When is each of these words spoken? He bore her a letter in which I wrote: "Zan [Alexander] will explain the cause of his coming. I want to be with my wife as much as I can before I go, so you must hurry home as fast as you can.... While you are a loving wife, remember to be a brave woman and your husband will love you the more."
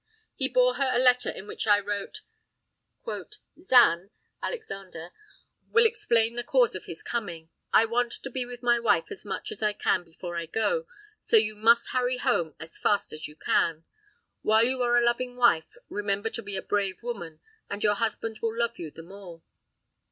He 0.33 0.47
bore 0.47 0.77
her 0.77 0.89
a 0.91 0.97
letter 0.97 1.29
in 1.29 1.45
which 1.45 1.67
I 1.67 1.79
wrote: 1.79 2.21
"Zan 3.61 4.09
[Alexander] 4.41 5.11
will 5.69 5.85
explain 5.85 6.33
the 6.33 6.43
cause 6.43 6.73
of 6.73 6.85
his 6.85 7.03
coming. 7.03 7.51
I 7.71 7.85
want 7.85 8.11
to 8.13 8.29
be 8.31 8.43
with 8.43 8.63
my 8.63 8.79
wife 8.79 9.11
as 9.11 9.25
much 9.27 9.51
as 9.51 9.61
I 9.61 9.73
can 9.73 10.03
before 10.03 10.35
I 10.35 10.47
go, 10.47 10.87
so 11.21 11.37
you 11.37 11.55
must 11.55 11.89
hurry 11.89 12.17
home 12.17 12.55
as 12.59 12.79
fast 12.79 13.13
as 13.13 13.27
you 13.27 13.35
can.... 13.35 13.85
While 14.41 14.63
you 14.65 14.81
are 14.81 14.95
a 14.97 15.03
loving 15.05 15.35
wife, 15.35 15.75
remember 15.87 16.31
to 16.31 16.41
be 16.41 16.57
a 16.57 16.63
brave 16.63 17.03
woman 17.03 17.39
and 17.69 17.83
your 17.83 17.93
husband 17.93 18.39
will 18.41 18.57
love 18.57 18.79
you 18.79 18.89
the 18.89 19.03
more." 19.03 19.43